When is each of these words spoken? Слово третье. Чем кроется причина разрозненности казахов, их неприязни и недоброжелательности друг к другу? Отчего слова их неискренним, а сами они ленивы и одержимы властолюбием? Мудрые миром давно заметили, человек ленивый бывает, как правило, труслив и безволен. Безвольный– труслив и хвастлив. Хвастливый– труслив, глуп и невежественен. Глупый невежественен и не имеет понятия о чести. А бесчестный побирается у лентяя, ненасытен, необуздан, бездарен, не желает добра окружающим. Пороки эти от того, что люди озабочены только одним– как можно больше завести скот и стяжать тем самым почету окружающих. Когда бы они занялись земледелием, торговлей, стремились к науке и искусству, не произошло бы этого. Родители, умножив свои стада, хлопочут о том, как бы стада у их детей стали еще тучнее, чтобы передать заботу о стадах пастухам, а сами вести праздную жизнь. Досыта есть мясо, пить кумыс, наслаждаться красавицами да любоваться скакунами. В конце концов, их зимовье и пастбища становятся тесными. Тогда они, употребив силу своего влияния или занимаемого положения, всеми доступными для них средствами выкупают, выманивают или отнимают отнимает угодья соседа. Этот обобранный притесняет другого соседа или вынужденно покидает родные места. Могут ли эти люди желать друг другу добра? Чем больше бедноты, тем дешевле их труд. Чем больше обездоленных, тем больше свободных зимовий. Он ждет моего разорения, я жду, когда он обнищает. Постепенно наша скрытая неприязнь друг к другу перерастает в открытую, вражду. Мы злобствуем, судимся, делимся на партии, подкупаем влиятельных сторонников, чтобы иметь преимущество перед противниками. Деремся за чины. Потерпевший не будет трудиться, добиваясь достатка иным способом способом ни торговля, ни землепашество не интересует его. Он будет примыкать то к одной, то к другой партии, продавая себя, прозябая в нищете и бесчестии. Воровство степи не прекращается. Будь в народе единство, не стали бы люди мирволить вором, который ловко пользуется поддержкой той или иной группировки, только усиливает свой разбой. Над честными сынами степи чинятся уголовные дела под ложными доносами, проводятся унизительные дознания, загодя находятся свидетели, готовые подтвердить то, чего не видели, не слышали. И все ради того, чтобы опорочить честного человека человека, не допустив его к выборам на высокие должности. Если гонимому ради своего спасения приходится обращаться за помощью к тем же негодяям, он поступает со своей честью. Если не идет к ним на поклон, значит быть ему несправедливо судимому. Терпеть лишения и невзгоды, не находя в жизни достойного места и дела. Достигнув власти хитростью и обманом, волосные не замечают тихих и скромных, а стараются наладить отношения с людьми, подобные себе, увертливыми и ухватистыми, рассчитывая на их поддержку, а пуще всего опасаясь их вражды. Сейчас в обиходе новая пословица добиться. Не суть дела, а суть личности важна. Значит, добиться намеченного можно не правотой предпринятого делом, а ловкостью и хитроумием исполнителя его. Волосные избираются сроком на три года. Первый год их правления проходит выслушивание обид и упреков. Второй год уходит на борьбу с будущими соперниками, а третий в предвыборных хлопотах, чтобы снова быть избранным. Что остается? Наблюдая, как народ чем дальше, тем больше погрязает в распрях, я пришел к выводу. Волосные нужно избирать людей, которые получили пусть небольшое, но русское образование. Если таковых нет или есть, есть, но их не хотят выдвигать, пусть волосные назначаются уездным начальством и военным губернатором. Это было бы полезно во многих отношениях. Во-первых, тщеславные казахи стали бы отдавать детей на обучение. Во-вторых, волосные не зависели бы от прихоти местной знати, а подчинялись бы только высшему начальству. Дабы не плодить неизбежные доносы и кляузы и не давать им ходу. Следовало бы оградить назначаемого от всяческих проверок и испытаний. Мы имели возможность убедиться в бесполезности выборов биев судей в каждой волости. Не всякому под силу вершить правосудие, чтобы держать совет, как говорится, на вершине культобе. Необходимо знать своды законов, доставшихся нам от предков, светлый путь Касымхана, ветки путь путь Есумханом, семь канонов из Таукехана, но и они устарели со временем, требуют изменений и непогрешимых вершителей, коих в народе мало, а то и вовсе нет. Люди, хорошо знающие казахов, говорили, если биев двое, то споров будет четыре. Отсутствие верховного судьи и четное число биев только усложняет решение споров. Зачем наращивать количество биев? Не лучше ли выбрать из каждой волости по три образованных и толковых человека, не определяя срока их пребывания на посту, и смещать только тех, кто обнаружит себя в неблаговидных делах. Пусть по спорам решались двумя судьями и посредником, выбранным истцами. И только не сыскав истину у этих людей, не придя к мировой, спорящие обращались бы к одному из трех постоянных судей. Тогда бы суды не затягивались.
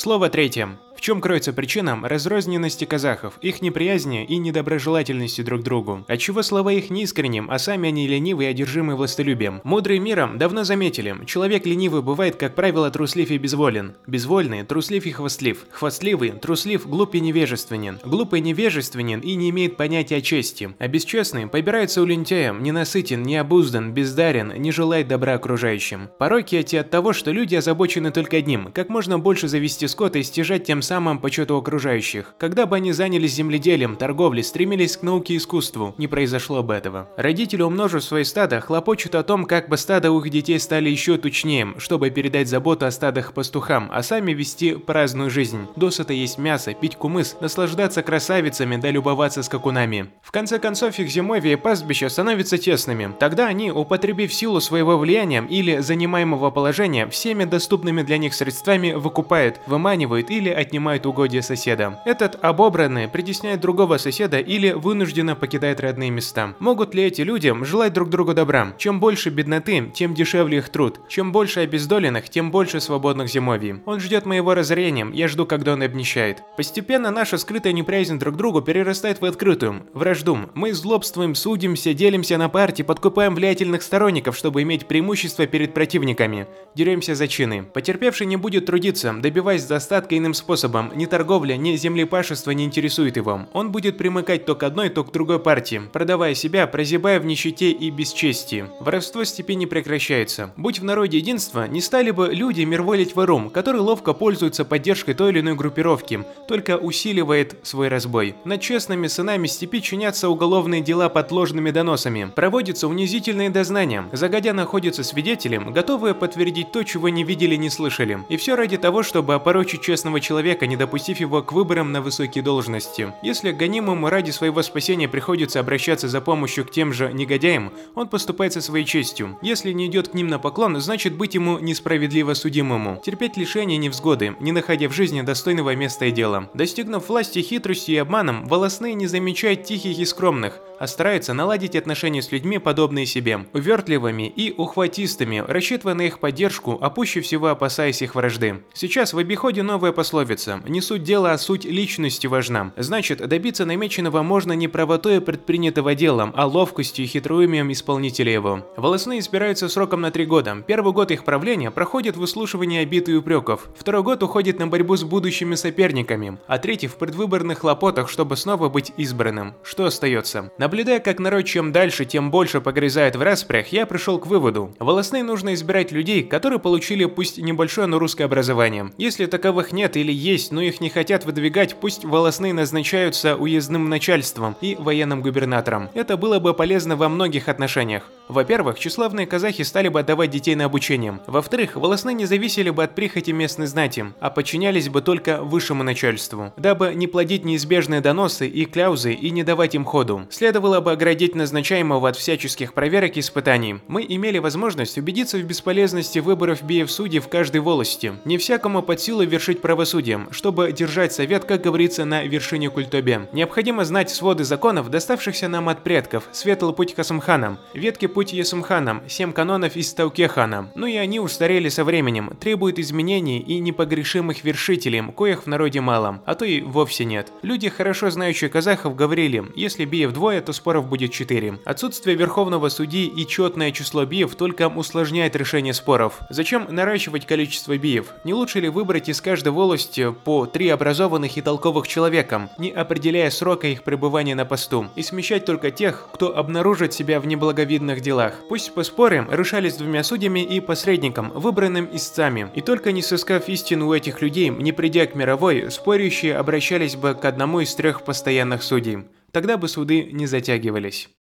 Слово 0.00 0.30
третье. 0.30 0.78
Чем 1.10 1.20
кроется 1.20 1.52
причина 1.52 1.98
разрозненности 2.04 2.84
казахов, 2.84 3.34
их 3.40 3.62
неприязни 3.62 4.24
и 4.24 4.36
недоброжелательности 4.36 5.42
друг 5.42 5.62
к 5.62 5.64
другу? 5.64 6.04
Отчего 6.06 6.44
слова 6.44 6.72
их 6.72 6.88
неискренним, 6.88 7.50
а 7.50 7.58
сами 7.58 7.88
они 7.88 8.06
ленивы 8.06 8.44
и 8.44 8.46
одержимы 8.46 8.94
властолюбием? 8.94 9.60
Мудрые 9.64 9.98
миром 9.98 10.38
давно 10.38 10.62
заметили, 10.62 11.16
человек 11.26 11.66
ленивый 11.66 12.02
бывает, 12.02 12.36
как 12.36 12.54
правило, 12.54 12.92
труслив 12.92 13.32
и 13.32 13.38
безволен. 13.38 13.94
Безвольный– 14.06 14.62
труслив 14.64 15.04
и 15.04 15.10
хвастлив. 15.10 15.66
Хвастливый– 15.72 16.30
труслив, 16.40 16.88
глуп 16.88 17.16
и 17.16 17.20
невежественен. 17.20 17.98
Глупый 18.04 18.40
невежественен 18.40 19.18
и 19.18 19.34
не 19.34 19.50
имеет 19.50 19.76
понятия 19.76 20.18
о 20.18 20.20
чести. 20.20 20.76
А 20.78 20.86
бесчестный 20.86 21.48
побирается 21.48 22.02
у 22.02 22.04
лентяя, 22.04 22.52
ненасытен, 22.52 23.24
необуздан, 23.24 23.92
бездарен, 23.92 24.52
не 24.58 24.70
желает 24.70 25.08
добра 25.08 25.34
окружающим. 25.34 26.08
Пороки 26.20 26.54
эти 26.54 26.76
от 26.76 26.90
того, 26.90 27.12
что 27.12 27.32
люди 27.32 27.56
озабочены 27.56 28.12
только 28.12 28.36
одним– 28.36 28.70
как 28.72 28.90
можно 28.90 29.18
больше 29.18 29.48
завести 29.48 29.88
скот 29.88 30.14
и 30.14 30.22
стяжать 30.22 30.62
тем 30.62 30.82
самым 30.82 30.99
почету 31.18 31.56
окружающих. 31.56 32.34
Когда 32.38 32.66
бы 32.66 32.76
они 32.76 32.92
занялись 32.92 33.34
земледелием, 33.34 33.96
торговлей, 33.96 34.44
стремились 34.44 34.96
к 34.96 35.02
науке 35.02 35.34
и 35.34 35.36
искусству, 35.38 35.94
не 35.98 36.06
произошло 36.06 36.62
бы 36.62 36.74
этого. 36.74 37.08
Родители, 37.16 37.62
умножив 37.62 38.04
свои 38.04 38.24
стада, 38.24 38.60
хлопочут 38.60 39.14
о 39.14 39.22
том, 39.22 39.44
как 39.46 39.68
бы 39.68 39.76
стада 39.76 40.10
у 40.10 40.20
их 40.20 40.30
детей 40.30 40.58
стали 40.58 40.90
еще 40.90 41.16
тучнее, 41.16 41.74
чтобы 41.78 42.10
передать 42.10 42.48
заботу 42.48 42.86
о 42.86 42.90
стадах 42.90 43.32
пастухам, 43.32 43.88
а 43.92 44.02
сами 44.02 44.32
вести 44.32 44.74
праздную 44.74 45.30
жизнь. 45.30 45.66
Досыта 45.76 46.12
есть 46.12 46.38
мясо, 46.38 46.74
пить 46.74 46.96
кумыс, 46.96 47.36
наслаждаться 47.40 48.02
красавицами 48.02 48.76
да 48.76 48.90
любоваться 48.90 49.42
скакунами. 49.42 50.10
В 50.22 50.32
конце 50.32 50.58
концов, 50.58 50.98
их 50.98 51.08
зимовье 51.08 51.52
и 51.52 51.56
пастбища 51.56 52.08
становятся 52.08 52.58
тесными. 52.58 53.14
Тогда 53.18 53.46
они, 53.46 53.70
употребив 53.70 54.32
силу 54.32 54.60
своего 54.60 54.98
влияния 54.98 55.46
или 55.48 55.78
занимаемого 55.78 56.50
положения, 56.50 57.06
всеми 57.08 57.44
доступными 57.44 58.02
для 58.02 58.18
них 58.18 58.34
средствами 58.34 58.92
выкупают, 58.92 59.60
выманивают 59.66 60.30
или 60.30 60.48
отнимают 60.48 60.79
отнимает 60.80 61.04
угодья 61.04 61.42
соседа. 61.42 62.00
Этот 62.06 62.42
обобранный 62.42 63.06
притесняет 63.06 63.60
другого 63.60 63.98
соседа 63.98 64.38
или 64.38 64.72
вынужденно 64.72 65.36
покидает 65.36 65.78
родные 65.78 66.08
места. 66.08 66.54
Могут 66.58 66.94
ли 66.94 67.02
эти 67.02 67.20
люди 67.20 67.54
желать 67.64 67.92
друг 67.92 68.08
другу 68.08 68.32
добра? 68.32 68.72
Чем 68.78 68.98
больше 68.98 69.28
бедноты, 69.28 69.90
тем 69.92 70.14
дешевле 70.14 70.58
их 70.58 70.70
труд. 70.70 71.00
Чем 71.10 71.32
больше 71.32 71.60
обездоленных, 71.60 72.30
тем 72.30 72.50
больше 72.50 72.80
свободных 72.80 73.28
зимовий. 73.28 73.82
Он 73.84 74.00
ждет 74.00 74.24
моего 74.24 74.54
разорения, 74.54 75.06
я 75.12 75.28
жду, 75.28 75.44
когда 75.44 75.74
он 75.74 75.82
обнищает. 75.82 76.42
Постепенно 76.56 77.10
наша 77.10 77.36
скрытая 77.36 77.74
неприязнь 77.74 78.18
друг 78.18 78.34
к 78.34 78.38
другу 78.38 78.62
перерастает 78.62 79.20
в 79.20 79.24
открытую, 79.26 79.82
вражду. 79.92 80.38
Мы 80.54 80.72
злобствуем, 80.72 81.34
судимся, 81.34 81.92
делимся 81.92 82.38
на 82.38 82.48
партии, 82.48 82.82
подкупаем 82.82 83.34
влиятельных 83.34 83.82
сторонников, 83.82 84.34
чтобы 84.34 84.62
иметь 84.62 84.86
преимущество 84.86 85.46
перед 85.46 85.74
противниками. 85.74 86.46
Деремся 86.74 87.14
за 87.14 87.28
чины. 87.28 87.64
Потерпевший 87.64 88.26
не 88.26 88.36
будет 88.36 88.64
трудиться, 88.64 89.12
добиваясь 89.12 89.64
достатка 89.64 90.16
иным 90.16 90.32
способом 90.32 90.69
способом 90.70 90.92
ни 90.94 91.06
торговля, 91.06 91.56
ни 91.56 91.76
землепашество 91.76 92.52
не 92.52 92.64
интересует 92.64 93.16
его. 93.16 93.46
Он 93.52 93.72
будет 93.72 93.98
примыкать 93.98 94.46
то 94.46 94.54
к 94.54 94.62
одной, 94.62 94.88
то 94.88 95.04
к 95.04 95.12
другой 95.12 95.38
партии, 95.38 95.82
продавая 95.92 96.34
себя, 96.34 96.66
прозябая 96.66 97.18
в 97.20 97.24
нищете 97.24 97.70
и 97.70 97.90
бесчестии. 97.90 98.66
Воровство 98.80 99.24
степи 99.24 99.54
не 99.54 99.66
прекращается. 99.66 100.52
Будь 100.56 100.78
в 100.78 100.84
народе 100.84 101.18
единство, 101.18 101.66
не 101.66 101.80
стали 101.80 102.10
бы 102.10 102.30
люди 102.32 102.62
мирволить 102.62 103.16
вором, 103.16 103.50
который 103.50 103.80
ловко 103.80 104.12
пользуется 104.12 104.64
поддержкой 104.64 105.14
той 105.14 105.30
или 105.30 105.40
иной 105.40 105.54
группировки, 105.54 106.24
только 106.46 106.76
усиливает 106.76 107.56
свой 107.62 107.88
разбой. 107.88 108.34
Над 108.44 108.60
честными 108.60 109.08
сынами 109.08 109.46
степи 109.48 109.80
чинятся 109.80 110.28
уголовные 110.28 110.82
дела 110.82 111.08
под 111.08 111.32
ложными 111.32 111.70
доносами, 111.70 112.30
проводятся 112.34 112.86
унизительные 112.88 113.50
дознания, 113.50 114.08
загодя 114.12 114.52
находятся 114.52 115.02
свидетели, 115.02 115.56
готовые 115.58 116.14
подтвердить 116.14 116.72
то, 116.72 116.84
чего 116.84 117.08
не 117.08 117.24
видели, 117.24 117.56
не 117.56 117.70
слышали. 117.70 118.20
И 118.28 118.36
все 118.36 118.54
ради 118.54 118.76
того, 118.76 119.02
чтобы 119.02 119.34
опорочить 119.34 119.82
честного 119.82 120.20
человека 120.20 120.59
человека, 120.60 120.66
не 120.66 120.76
допустив 120.76 121.20
его 121.20 121.42
к 121.42 121.52
выборам 121.52 121.92
на 121.92 122.00
высокие 122.00 122.44
должности. 122.44 123.12
Если 123.22 123.52
гонимому 123.52 124.10
ради 124.10 124.30
своего 124.30 124.62
спасения 124.62 125.08
приходится 125.08 125.60
обращаться 125.60 126.08
за 126.08 126.20
помощью 126.20 126.64
к 126.64 126.70
тем 126.70 126.92
же 126.92 127.12
негодяям, 127.12 127.72
он 127.94 128.08
поступает 128.08 128.52
со 128.52 128.60
своей 128.60 128.84
честью. 128.84 129.38
Если 129.42 129.72
не 129.72 129.86
идет 129.86 130.08
к 130.08 130.14
ним 130.14 130.28
на 130.28 130.38
поклон, 130.38 130.80
значит 130.80 131.14
быть 131.16 131.34
ему 131.34 131.58
несправедливо 131.58 132.34
судимому. 132.34 133.00
Терпеть 133.04 133.36
лишения 133.36 133.76
и 133.76 133.78
невзгоды, 133.78 134.36
не 134.40 134.52
находя 134.52 134.88
в 134.88 134.92
жизни 134.92 135.22
достойного 135.22 135.74
места 135.76 136.06
и 136.06 136.10
дела. 136.10 136.48
Достигнув 136.54 137.08
власти 137.08 137.40
хитростью 137.40 137.94
и 137.94 137.98
обманом, 137.98 138.46
волосные 138.46 138.94
не 138.94 139.06
замечают 139.06 139.64
тихих 139.64 139.98
и 139.98 140.04
скромных, 140.04 140.60
а 140.78 140.86
стараются 140.86 141.34
наладить 141.34 141.76
отношения 141.76 142.22
с 142.22 142.32
людьми, 142.32 142.58
подобные 142.58 143.06
себе, 143.06 143.46
увертливыми 143.52 144.28
и 144.28 144.52
ухватистыми, 144.56 145.44
рассчитывая 145.46 145.94
на 145.94 146.02
их 146.02 146.18
поддержку, 146.18 146.78
а 146.80 146.90
пуще 146.90 147.20
всего 147.20 147.48
опасаясь 147.48 148.02
их 148.02 148.14
вражды. 148.14 148.62
Сейчас 148.74 149.12
в 149.12 149.18
обиходе 149.18 149.62
новая 149.62 149.92
пословица 149.92 150.49
добиться. 150.50 150.70
Не 150.70 150.80
суть 150.80 151.02
дела, 151.02 151.32
а 151.32 151.38
суть 151.38 151.64
личности 151.64 152.26
важна. 152.26 152.72
Значит, 152.76 153.26
добиться 153.26 153.64
намеченного 153.64 154.22
можно 154.22 154.52
не 154.52 154.68
правотой 154.68 155.20
предпринятого 155.20 155.94
делом, 155.94 156.32
а 156.36 156.46
ловкостью 156.46 157.04
и 157.04 157.08
хитроумием 157.08 157.70
исполнителя 157.72 158.32
его. 158.32 158.66
Волосные 158.76 159.20
избираются 159.20 159.68
сроком 159.68 160.00
на 160.00 160.10
три 160.10 160.26
года. 160.26 160.62
Первый 160.66 160.92
год 160.92 161.10
их 161.10 161.24
правления 161.24 161.70
проходит 161.70 162.16
выслушивание 162.16 162.82
обид 162.82 163.08
и 163.08 163.14
упреков. 163.14 163.68
Второй 163.76 164.02
год 164.02 164.22
уходит 164.22 164.58
на 164.58 164.66
борьбу 164.66 164.96
с 164.96 165.04
будущими 165.04 165.54
соперниками, 165.54 166.38
а 166.46 166.58
третий 166.58 166.86
в 166.86 166.96
предвыборных 166.96 167.60
хлопотах, 167.60 168.08
чтобы 168.08 168.36
снова 168.36 168.68
быть 168.68 168.92
избранным. 168.96 169.54
Что 169.62 169.86
остается? 169.86 170.50
Наблюдая, 170.58 171.00
как 171.00 171.18
народ 171.18 171.44
чем 171.44 171.72
дальше, 171.72 172.04
тем 172.04 172.30
больше 172.30 172.60
погрязает 172.60 173.16
в 173.16 173.22
распрях, 173.22 173.68
я 173.68 173.86
пришел 173.86 174.18
к 174.18 174.26
выводу. 174.26 174.74
Волосные 174.78 175.22
нужно 175.22 175.54
избирать 175.54 175.92
людей, 175.92 176.22
которые 176.22 176.58
получили 176.58 177.04
пусть 177.04 177.38
небольшое, 177.38 177.86
но 177.86 177.98
русское 177.98 178.24
образование. 178.24 178.92
Если 178.98 179.26
таковых 179.26 179.72
нет 179.72 179.96
или 179.96 180.12
есть, 180.12 180.39
есть, 180.40 180.52
но 180.52 180.62
их 180.62 180.80
не 180.80 180.88
хотят 180.88 181.26
выдвигать, 181.26 181.76
пусть 181.76 182.04
волосные 182.04 182.54
назначаются 182.54 183.36
уездным 183.36 183.88
начальством 183.90 184.56
и 184.62 184.74
военным 184.74 185.20
губернатором. 185.20 185.90
Это 185.92 186.16
было 186.16 186.38
бы 186.38 186.54
полезно 186.54 186.96
во 186.96 187.08
многих 187.08 187.48
отношениях. 187.48 188.04
Во-первых, 188.28 188.78
тщеславные 188.78 189.26
казахи 189.26 189.64
стали 189.64 189.88
бы 189.88 190.00
отдавать 190.00 190.30
детей 190.30 190.54
на 190.54 190.66
обучение. 190.66 191.18
Во-вторых, 191.26 191.74
волосные 191.74 192.14
не 192.14 192.26
зависели 192.26 192.70
бы 192.70 192.84
от 192.84 192.94
прихоти 192.94 193.32
местной 193.32 193.66
знати, 193.66 194.06
а 194.20 194.30
подчинялись 194.30 194.88
бы 194.88 195.02
только 195.02 195.42
высшему 195.42 195.82
начальству. 195.82 196.52
Дабы 196.56 196.92
не 196.94 197.06
плодить 197.06 197.44
неизбежные 197.44 198.00
доносы 198.00 198.46
и 198.46 198.64
кляузы 198.64 199.12
и 199.12 199.30
не 199.30 199.42
давать 199.42 199.74
им 199.74 199.84
ходу. 199.84 200.26
Следовало 200.30 200.80
бы 200.80 200.92
оградить 200.92 201.34
назначаемого 201.34 202.08
от 202.08 202.16
всяческих 202.16 202.72
проверок 202.72 203.16
и 203.16 203.20
испытаний. 203.20 203.80
Мы 203.88 204.06
имели 204.08 204.38
возможность 204.38 204.96
убедиться 204.96 205.36
в 205.36 205.42
бесполезности 205.42 206.20
выборов 206.20 206.62
биев 206.62 206.90
судей 206.90 207.18
в 207.18 207.28
каждой 207.28 207.60
волости. 207.60 208.12
Не 208.24 208.38
всякому 208.38 208.80
под 208.80 209.00
силу 209.00 209.24
вершить 209.24 209.60
правосудие, 209.60 210.28
чтобы 210.30 210.72
держать 210.72 211.12
совет, 211.12 211.44
как 211.44 211.62
говорится, 211.62 212.04
на 212.04 212.22
вершине 212.22 212.70
культобе. 212.70 213.28
Необходимо 213.32 213.84
знать 213.84 214.10
своды 214.10 214.44
законов, 214.44 214.88
доставшихся 214.88 215.48
нам 215.48 215.68
от 215.68 215.82
предков, 215.82 216.28
светлый 216.32 216.74
путь 216.74 216.94
Касымхана, 216.94 217.58
ветки 217.74 218.06
путь 218.06 218.20
путь 218.20 218.34
Есумханом, 218.34 219.00
семь 219.08 219.32
канонов 219.32 219.76
из 219.76 219.94
Таукехана, 219.94 220.70
но 220.74 220.86
и 220.86 220.96
они 220.96 221.20
устарели 221.20 221.70
со 221.70 221.84
временем, 221.84 222.36
требуют 222.38 222.78
изменений 222.78 223.38
и 223.38 223.58
непогрешимых 223.60 224.44
вершителей, 224.44 225.02
коих 225.10 225.44
в 225.44 225.46
народе 225.46 225.80
мало, 225.80 226.20
а 226.26 226.34
то 226.34 226.44
и 226.44 226.60
вовсе 226.60 227.06
нет. 227.06 227.32
Люди, 227.40 227.70
хорошо 227.70 228.10
знающие 228.10 228.50
казахов, 228.50 228.94
говорили, 228.94 229.44
если 229.56 229.86
биев 229.86 230.12
двое, 230.12 230.42
то 230.42 230.52
споров 230.52 230.86
будет 230.86 231.12
четыре. 231.12 231.58
Отсутствие 231.64 232.14
верховного 232.14 232.68
судьи 232.68 233.06
и 233.06 233.26
четное 233.26 233.72
число 233.72 234.04
биев 234.04 234.34
только 234.34 234.68
усложняет 234.68 235.34
решение 235.34 235.72
споров. 235.72 236.20
Зачем 236.28 236.66
наращивать 236.68 237.26
количество 237.26 237.78
биев? 237.78 238.12
Не 238.24 238.34
лучше 238.34 238.60
ли 238.60 238.68
выбрать 238.68 239.08
из 239.08 239.22
каждой 239.22 239.52
волости 239.52 240.14
по 240.24 240.46
три 240.46 240.68
образованных 240.68 241.36
и 241.36 241.42
толковых 241.42 241.86
человека, 241.86 242.50
не 242.58 242.70
определяя 242.70 243.30
срока 243.30 243.66
их 243.66 243.82
пребывания 243.82 244.34
на 244.34 244.44
посту, 244.44 244.86
и 244.96 245.02
смещать 245.02 245.44
только 245.44 245.70
тех, 245.70 246.08
кто 246.12 246.36
обнаружит 246.36 246.94
себя 246.94 247.20
в 247.20 247.26
неблаговидных 247.26 248.00
делах. 248.00 248.34
Пусть 248.48 248.72
по 248.72 248.82
спорам 248.82 249.28
решались 249.30 249.76
двумя 249.76 250.02
судьями 250.02 250.40
и 250.40 250.60
посредником, 250.60 251.30
выбранным 251.34 251.88
истцами. 251.92 252.50
И 252.54 252.62
только 252.62 252.92
не 252.92 253.02
сыскав 253.02 253.48
истину 253.48 253.88
у 253.88 253.94
этих 253.94 254.22
людей, 254.22 254.48
не 254.48 254.72
придя 254.72 255.06
к 255.06 255.14
мировой, 255.14 255.70
спорящие 255.70 256.36
обращались 256.36 256.96
бы 256.96 257.14
к 257.14 257.24
одному 257.24 257.60
из 257.60 257.74
трех 257.74 258.02
постоянных 258.02 258.62
судей. 258.62 259.00
Тогда 259.32 259.56
бы 259.58 259.68
суды 259.68 260.08
не 260.10 260.26
затягивались. 260.26 261.10